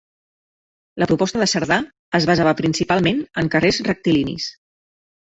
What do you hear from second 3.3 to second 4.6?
en carrers rectilinis.